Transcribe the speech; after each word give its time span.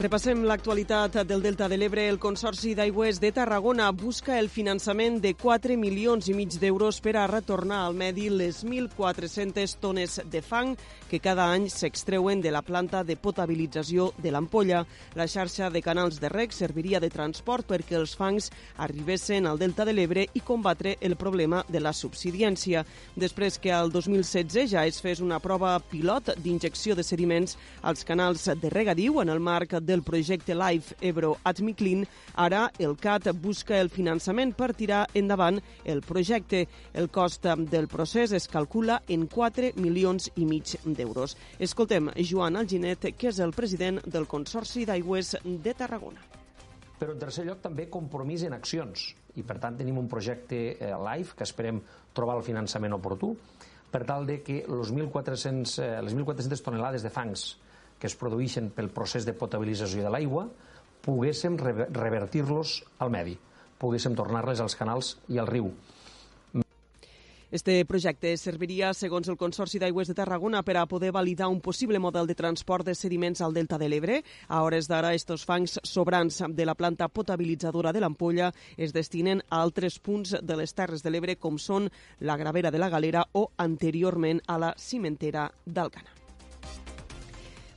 Repassem 0.00 0.46
l'actualitat 0.48 1.18
del 1.28 1.42
Delta 1.44 1.66
de 1.68 1.76
l'Ebre. 1.76 2.06
El 2.08 2.16
Consorci 2.16 2.70
d'Aigües 2.72 3.18
de 3.20 3.28
Tarragona 3.36 3.90
busca 3.92 4.38
el 4.40 4.46
finançament 4.48 5.18
de 5.20 5.34
4 5.36 5.74
milions 5.76 6.30
i 6.30 6.32
mig 6.32 6.54
d'euros 6.56 7.02
per 7.04 7.18
a 7.20 7.26
retornar 7.28 7.82
al 7.84 7.98
medi 8.00 8.30
les 8.32 8.62
1.400 8.64 9.74
tones 9.76 10.14
de 10.24 10.40
fang 10.40 10.72
que 11.10 11.20
cada 11.20 11.50
any 11.52 11.66
s'extreuen 11.68 12.40
de 12.40 12.48
la 12.48 12.62
planta 12.64 13.02
de 13.04 13.18
potabilització 13.20 14.14
de 14.16 14.32
l'ampolla. 14.32 14.86
La 15.20 15.26
xarxa 15.28 15.68
de 15.68 15.82
canals 15.84 16.16
de 16.16 16.32
rec 16.32 16.56
serviria 16.56 16.96
de 16.96 17.12
transport 17.12 17.68
perquè 17.68 17.98
els 18.00 18.16
fangs 18.16 18.48
arribessin 18.78 19.44
al 19.44 19.60
Delta 19.60 19.84
de 19.84 19.92
l'Ebre 19.92 20.24
i 20.32 20.40
combatre 20.40 20.96
el 21.02 21.18
problema 21.20 21.60
de 21.68 21.84
la 21.84 21.92
subsidiència. 21.92 22.86
Després 23.16 23.60
que 23.60 23.76
al 23.76 23.92
2016 23.92 24.72
ja 24.72 24.86
es 24.88 25.04
fes 25.04 25.20
una 25.20 25.42
prova 25.44 25.76
pilot 25.92 26.38
d'injecció 26.40 26.96
de 26.96 27.04
sediments 27.04 27.58
als 27.82 28.08
canals 28.08 28.48
de 28.48 28.72
regadiu 28.72 29.20
en 29.20 29.28
el 29.28 29.44
marc 29.44 29.76
del 29.90 30.04
projecte 30.06 30.54
Life 30.54 30.94
Ebro 31.00 31.34
at 31.44 31.60
Miclin, 31.60 32.04
ara 32.38 32.68
el 32.78 32.94
CAT 32.96 33.32
busca 33.42 33.80
el 33.80 33.90
finançament 33.90 34.54
per 34.54 34.70
tirar 34.78 35.02
endavant 35.18 35.58
el 35.84 36.02
projecte. 36.06 36.62
El 36.94 37.10
cost 37.10 37.48
del 37.70 37.88
procés 37.90 38.32
es 38.36 38.46
calcula 38.48 39.00
en 39.08 39.26
4 39.26 39.72
milions 39.82 40.30
i 40.36 40.46
mig 40.46 40.76
d'euros. 40.84 41.34
Escoltem 41.58 42.12
Joan 42.22 42.58
Alginet, 42.60 43.10
que 43.18 43.32
és 43.32 43.40
el 43.42 43.54
president 43.56 43.98
del 44.06 44.28
Consorci 44.30 44.86
d'Aigües 44.86 45.34
de 45.42 45.74
Tarragona. 45.74 46.22
Però, 47.00 47.14
en 47.16 47.22
tercer 47.22 47.46
lloc, 47.48 47.62
també 47.64 47.88
compromís 47.90 48.44
en 48.46 48.54
accions. 48.54 49.08
I, 49.34 49.42
per 49.46 49.56
tant, 49.58 49.78
tenim 49.78 49.98
un 49.98 50.06
projecte 50.10 50.60
eh, 50.76 50.92
LIFE 50.92 51.38
que 51.38 51.46
esperem 51.48 51.80
trobar 52.14 52.36
el 52.38 52.46
finançament 52.46 52.94
oportú 52.94 53.32
per 53.90 54.04
tal 54.06 54.26
de 54.28 54.38
que 54.46 54.62
los 54.68 54.92
1.400, 54.92 55.78
eh, 55.82 56.02
les 56.04 56.14
1.400 56.14 56.62
tonelades 56.62 57.02
de 57.02 57.10
fangs 57.10 57.56
que 58.00 58.08
es 58.08 58.16
produeixen 58.16 58.72
pel 58.74 58.90
procés 58.90 59.28
de 59.28 59.36
potabilització 59.36 60.02
de 60.06 60.10
l'aigua, 60.10 60.48
poguéssim 61.04 61.56
revertir-los 61.60 62.80
al 62.98 63.12
medi, 63.12 63.36
poguéssim 63.80 64.16
tornar-les 64.16 64.60
als 64.60 64.76
canals 64.76 65.16
i 65.28 65.38
al 65.38 65.48
riu. 65.48 65.70
Este 67.50 67.84
projecte 67.84 68.36
serviria, 68.38 68.92
segons 68.94 69.26
el 69.26 69.34
Consorci 69.34 69.80
d'Aigües 69.82 70.06
de 70.06 70.14
Tarragona, 70.14 70.60
per 70.62 70.76
a 70.78 70.84
poder 70.86 71.10
validar 71.10 71.48
un 71.50 71.58
possible 71.60 71.98
model 71.98 72.28
de 72.30 72.36
transport 72.38 72.86
de 72.86 72.94
sediments 72.94 73.42
al 73.42 73.56
Delta 73.56 73.74
de 73.76 73.88
l'Ebre. 73.90 74.20
A 74.46 74.62
hores 74.62 74.86
d'ara, 74.86 75.10
estos 75.18 75.42
fangs 75.48 75.80
sobrants 75.82 76.44
de 76.46 76.68
la 76.68 76.76
planta 76.78 77.08
potabilitzadora 77.08 77.90
de 77.90 78.04
l'Ampolla 78.04 78.52
es 78.76 78.94
destinen 78.94 79.42
a 79.48 79.64
altres 79.64 79.98
punts 79.98 80.36
de 80.38 80.60
les 80.62 80.76
Terres 80.78 81.02
de 81.02 81.10
l'Ebre, 81.10 81.34
com 81.42 81.58
són 81.58 81.90
la 82.20 82.38
Gravera 82.38 82.70
de 82.70 82.78
la 82.78 82.88
Galera 82.88 83.26
o 83.34 83.48
anteriorment 83.58 84.46
a 84.46 84.62
la 84.62 84.72
cimentera 84.78 85.50
d'Alcana. 85.66 86.19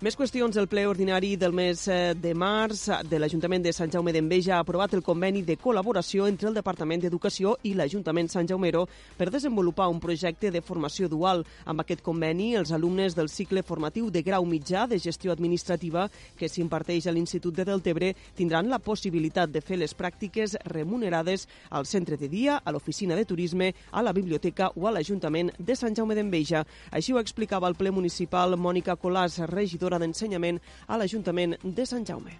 Més 0.00 0.16
qüestions. 0.16 0.56
El 0.56 0.64
ple 0.64 0.86
ordinari 0.88 1.34
del 1.36 1.52
mes 1.52 1.82
eh, 1.92 2.14
de 2.16 2.30
març 2.32 2.86
de 3.04 3.18
l'Ajuntament 3.20 3.60
de 3.66 3.72
Sant 3.76 3.90
Jaume 3.92 4.14
d'Enveja 4.16 4.54
ha 4.56 4.60
aprovat 4.64 4.94
el 4.96 5.02
conveni 5.04 5.42
de 5.44 5.58
col·laboració 5.60 6.24
entre 6.24 6.48
el 6.48 6.54
Departament 6.56 7.02
d'Educació 7.02 7.58
i 7.68 7.74
l'Ajuntament 7.76 8.30
Sant 8.32 8.48
Jaumero 8.48 8.86
per 9.18 9.28
desenvolupar 9.28 9.90
un 9.92 10.00
projecte 10.00 10.48
de 10.54 10.62
formació 10.64 11.04
dual. 11.12 11.44
Amb 11.68 11.84
aquest 11.84 12.00
conveni, 12.00 12.54
els 12.56 12.72
alumnes 12.72 13.12
del 13.12 13.28
cicle 13.28 13.60
formatiu 13.60 14.08
de 14.08 14.22
grau 14.24 14.46
mitjà 14.48 14.86
de 14.88 14.96
gestió 14.96 15.34
administrativa 15.34 16.06
que 16.38 16.48
s'imparteix 16.48 17.04
a 17.04 17.12
l'Institut 17.12 17.60
de 17.60 17.68
Deltebre 17.68 18.14
tindran 18.40 18.72
la 18.72 18.80
possibilitat 18.80 19.52
de 19.52 19.60
fer 19.60 19.76
les 19.76 19.92
pràctiques 19.92 20.56
remunerades 20.64 21.44
al 21.68 21.84
centre 21.84 22.16
de 22.16 22.32
dia, 22.32 22.56
a 22.64 22.72
l'oficina 22.72 23.20
de 23.20 23.28
turisme, 23.28 23.74
a 23.92 24.00
la 24.00 24.16
biblioteca 24.16 24.72
o 24.80 24.88
a 24.88 24.96
l'Ajuntament 24.96 25.52
de 25.58 25.76
Sant 25.76 25.92
Jaume 25.92 26.16
d'Enveja. 26.16 26.64
Així 26.88 27.12
ho 27.12 27.20
explicava 27.20 27.68
el 27.68 27.76
ple 27.76 27.92
municipal 27.92 28.56
Mònica 28.56 28.96
Colàs, 28.96 29.42
regidora 29.52 29.89
directora 29.90 29.98
d'Ensenyament 29.98 30.60
a 30.86 30.98
l'Ajuntament 30.98 31.56
de 31.64 31.86
Sant 31.86 32.04
Jaume. 32.06 32.32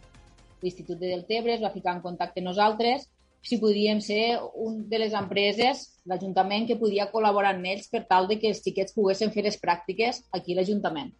L'Institut 0.62 0.98
de 1.00 1.08
Deltebre 1.08 1.54
es 1.54 1.62
va 1.62 1.72
ficar 1.72 1.96
en 1.96 2.02
contacte 2.02 2.40
amb 2.40 2.50
nosaltres 2.50 3.08
si 3.42 3.56
podíem 3.56 4.00
ser 4.04 4.38
un 4.54 4.88
de 4.88 4.98
les 4.98 5.14
empreses, 5.16 5.96
l'Ajuntament, 6.04 6.66
que 6.68 6.76
podia 6.76 7.08
col·laborar 7.10 7.54
amb 7.54 7.64
ells 7.64 7.88
per 7.88 8.04
tal 8.06 8.28
de 8.28 8.36
que 8.38 8.50
els 8.52 8.60
xiquets 8.60 8.92
poguessin 8.92 9.32
fer 9.32 9.44
les 9.44 9.56
pràctiques 9.56 10.22
aquí 10.30 10.52
a 10.52 10.60
l'Ajuntament. 10.60 11.14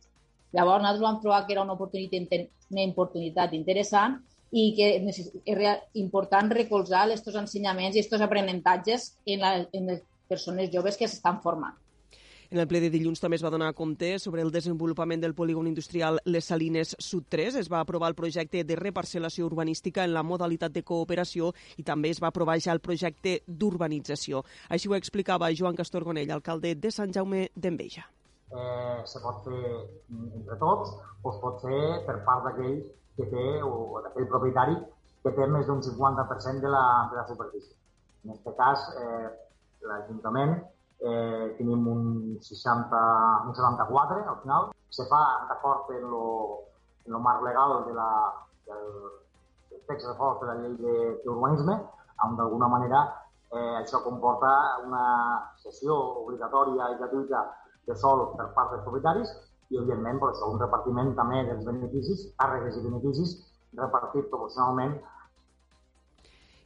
Llavors 0.53 0.83
nosaltres 0.83 1.07
vam 1.07 1.21
trobar 1.23 1.47
que 1.47 1.55
era 1.55 1.65
una 1.65 1.79
oportunitat, 1.79 2.51
una 2.71 2.85
oportunitat 2.91 3.55
interessant 3.57 4.19
i 4.53 4.75
que 4.77 4.91
era 5.47 5.79
important 5.95 6.51
recolzar 6.53 7.07
aquests 7.07 7.39
ensenyaments 7.41 7.97
i 7.97 8.03
aquests 8.03 8.27
aprenentatges 8.27 9.15
en, 9.25 9.41
la, 9.41 9.55
en 9.73 9.95
les 9.95 10.03
persones 10.29 10.69
joves 10.75 10.99
que 10.99 11.09
s'estan 11.09 11.41
formant. 11.41 11.79
En 12.51 12.59
el 12.59 12.67
ple 12.67 12.81
de 12.83 12.89
dilluns 12.91 13.21
també 13.23 13.37
es 13.39 13.45
va 13.47 13.51
donar 13.55 13.69
compte 13.79 14.09
sobre 14.19 14.43
el 14.43 14.49
desenvolupament 14.51 15.21
del 15.23 15.37
polígon 15.39 15.69
industrial 15.71 16.17
Les 16.27 16.49
Salines 16.51 16.97
Sud 16.99 17.29
3. 17.31 17.55
Es 17.61 17.69
va 17.71 17.79
aprovar 17.79 18.09
el 18.11 18.17
projecte 18.19 18.65
de 18.67 18.77
reparcel·lació 18.81 19.45
urbanística 19.47 20.03
en 20.03 20.11
la 20.17 20.25
modalitat 20.27 20.75
de 20.75 20.83
cooperació 20.83 21.53
i 21.79 21.85
també 21.87 22.11
es 22.11 22.19
va 22.19 22.33
aprovar 22.35 22.57
ja 22.59 22.75
el 22.75 22.83
projecte 22.83 23.37
d'urbanització. 23.47 24.41
Així 24.69 24.91
ho 24.91 24.97
explicava 24.99 25.53
Joan 25.55 25.79
Castorgonell, 25.79 26.33
alcalde 26.35 26.75
de 26.75 26.91
Sant 26.91 27.15
Jaume 27.15 27.45
d'Enveja. 27.55 28.03
Eh, 28.51 28.99
se 29.07 29.23
pot 29.23 29.47
fer 29.47 29.63
entre 30.11 30.59
tots 30.59 30.91
o 31.23 31.31
es 31.31 31.39
pot 31.45 31.63
fer 31.63 31.85
per 32.11 32.19
part 32.27 32.49
d'aquell 32.49 32.83
que 33.15 33.29
té 33.31 33.47
o 33.63 34.03
d'aquell 34.09 34.27
propietari 34.35 34.75
que 35.23 35.37
té 35.39 35.47
més 35.55 35.71
d'un 35.71 35.87
50% 35.87 36.67
de 36.67 36.75
la, 36.75 36.85
de 37.15 37.23
la 37.23 37.29
superfície. 37.31 37.79
En 38.27 38.35
aquest 38.35 38.59
cas, 38.59 38.91
eh, 38.99 39.33
l'Ajuntament 39.87 40.59
eh, 41.01 41.55
tenim 41.59 41.87
un, 41.87 42.03
60, 42.41 43.01
un 43.47 43.55
74 43.55 44.25
al 44.27 44.39
final. 44.43 44.71
Se 44.89 45.07
fa 45.09 45.47
d'acord 45.49 45.91
en 45.97 46.09
lo, 46.11 46.27
en 47.07 47.13
lo 47.13 47.21
marc 47.21 47.43
legal 47.43 47.85
de 47.87 47.95
la, 47.95 48.11
del, 48.67 48.87
del 49.71 49.83
text 49.89 50.07
de 50.07 50.15
de 50.15 50.47
la 50.47 50.55
llei 50.61 50.75
d'urbanisme, 51.25 51.79
on 52.25 52.37
d'alguna 52.37 52.69
manera 52.69 53.01
eh, 53.51 53.77
això 53.83 54.03
comporta 54.05 54.81
una 54.87 55.05
sessió 55.63 55.95
obligatòria 56.25 56.91
i 56.93 56.99
gratuïta 56.99 57.47
de 57.87 57.95
sol 57.97 58.29
per 58.37 58.51
part 58.55 58.75
dels 58.75 58.85
propietaris 58.85 59.31
i, 59.71 59.79
evidentment, 59.79 60.19
per 60.21 60.31
això, 60.31 60.51
un 60.53 60.61
repartiment 60.61 61.15
també 61.17 61.45
dels 61.49 61.65
beneficis, 61.65 62.29
càrregues 62.37 62.77
i 62.77 62.85
beneficis 62.87 63.39
repartit 63.79 64.29
proporcionalment 64.31 64.99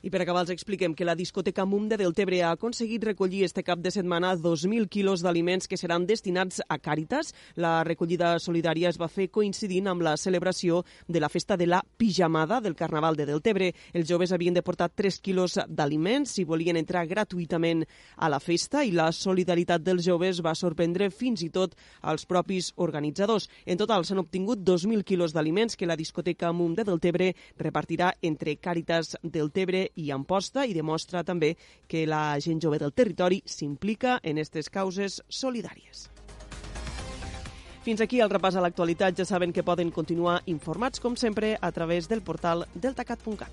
i 0.04 0.10
per 0.12 0.20
acabar 0.20 0.42
els 0.44 0.52
expliquem 0.52 0.92
que 0.92 1.06
la 1.08 1.14
discoteca 1.16 1.64
Mum 1.64 1.86
de 1.88 1.96
Deltebre 1.96 2.42
ha 2.44 2.50
aconseguit 2.52 3.06
recollir 3.08 3.46
este 3.46 3.62
cap 3.64 3.80
de 3.80 3.88
setmana 3.90 4.34
2.000 4.36 4.84
quilos 4.92 5.22
d'aliments 5.24 5.64
que 5.64 5.78
seran 5.80 6.04
destinats 6.04 6.60
a 6.68 6.76
Càritas. 6.76 7.32
La 7.56 7.78
recollida 7.88 8.34
solidària 8.38 8.90
es 8.90 8.98
va 9.00 9.08
fer 9.08 9.30
coincidint 9.32 9.88
amb 9.88 10.04
la 10.04 10.18
celebració 10.20 10.82
de 11.08 11.22
la 11.24 11.30
festa 11.32 11.56
de 11.56 11.66
la 11.70 11.80
pijamada 11.96 12.58
del 12.60 12.76
Carnaval 12.76 13.16
de 13.16 13.24
Deltebre. 13.30 13.70
Els 13.94 14.10
joves 14.10 14.34
havien 14.36 14.52
de 14.52 14.62
portar 14.62 14.90
3 14.92 15.18
quilos 15.24 15.56
d'aliments 15.68 16.36
si 16.36 16.44
volien 16.44 16.76
entrar 16.76 17.06
gratuïtament 17.08 17.86
a 18.16 18.28
la 18.28 18.42
festa 18.44 18.84
i 18.84 18.92
la 18.92 19.08
solidaritat 19.08 19.80
dels 19.80 20.04
joves 20.04 20.42
va 20.44 20.52
sorprendre 20.52 21.08
fins 21.08 21.46
i 21.48 21.48
tot 21.48 21.78
als 22.02 22.28
propis 22.28 22.74
organitzadors. 22.76 23.48
En 23.64 23.80
total 23.80 24.04
s'han 24.04 24.20
obtingut 24.20 24.60
2.000 24.68 25.00
quilos 25.00 25.32
d'aliments 25.32 25.80
que 25.80 25.88
la 25.88 25.96
discoteca 25.96 26.52
Mum 26.52 26.76
de 26.76 26.84
Deltebre 26.84 27.32
repartirà 27.56 28.12
entre 28.20 28.58
Càritas 28.60 29.16
Deltebre 29.22 29.93
i 29.96 30.10
Amposta 30.10 30.64
i 30.66 30.74
demostra 30.74 31.24
també 31.24 31.54
que 31.88 32.06
la 32.06 32.38
gent 32.40 32.60
jove 32.62 32.78
del 32.78 32.92
territori 32.92 33.42
s'implica 33.46 34.18
en 34.22 34.38
aquestes 34.38 34.70
causes 34.70 35.22
solidàries. 35.28 36.08
Fins 37.84 38.00
aquí 38.00 38.22
el 38.24 38.30
repàs 38.32 38.56
a 38.56 38.62
l'actualitat. 38.64 39.12
Ja 39.18 39.26
saben 39.28 39.52
que 39.52 39.62
poden 39.62 39.90
continuar 39.92 40.40
informats, 40.48 41.00
com 41.04 41.16
sempre, 41.20 41.58
a 41.60 41.70
través 41.72 42.08
del 42.08 42.22
portal 42.24 42.64
deltacat.cat. 42.74 43.52